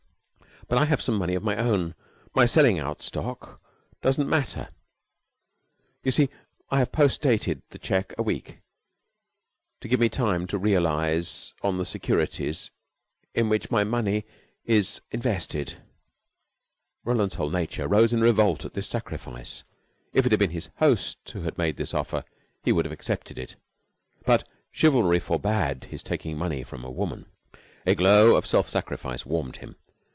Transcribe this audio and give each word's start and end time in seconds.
But 0.67 0.77
I 0.77 0.85
have 0.85 1.01
some 1.01 1.15
money 1.17 1.35
of 1.35 1.43
my 1.43 1.57
own. 1.57 1.95
My 2.33 2.45
selling 2.45 2.79
out 2.79 3.01
stock 3.01 3.61
doesn't 4.01 4.29
matter, 4.29 4.69
you 6.01 6.11
see. 6.13 6.29
I 6.69 6.79
have 6.79 6.93
post 6.93 7.21
dated 7.21 7.61
the 7.71 7.79
check 7.79 8.13
a 8.17 8.23
week, 8.23 8.61
to 9.81 9.89
give 9.89 9.99
me 9.99 10.07
time 10.07 10.47
to 10.47 10.57
realize 10.57 11.53
on 11.61 11.77
the 11.77 11.85
securities 11.85 12.71
in 13.35 13.49
which 13.49 13.69
my 13.69 13.83
money 13.83 14.23
is 14.63 15.01
invested." 15.11 15.81
Roland's 17.03 17.35
whole 17.35 17.49
nature 17.49 17.85
rose 17.85 18.13
in 18.13 18.21
revolt 18.21 18.63
at 18.63 18.73
this 18.73 18.87
sacrifice. 18.87 19.65
If 20.13 20.25
it 20.25 20.31
had 20.31 20.39
been 20.39 20.51
his 20.51 20.69
host 20.77 21.29
who 21.31 21.41
had 21.41 21.57
made 21.57 21.75
this 21.75 21.93
offer, 21.93 22.23
he 22.63 22.71
would 22.71 22.85
have 22.85 22.93
accepted 22.93 23.37
it. 23.37 23.57
But 24.25 24.47
chivalry 24.71 25.19
forbade 25.19 25.85
his 25.85 26.01
taking 26.01 26.35
this 26.35 26.39
money 26.39 26.63
from 26.63 26.85
a 26.85 26.89
woman. 26.91 27.25
A 27.85 27.93
glow 27.93 28.37
of 28.37 28.47
self 28.47 28.69
sacrifice 28.69 29.25
warmed 29.25 29.57
him. 29.57 29.75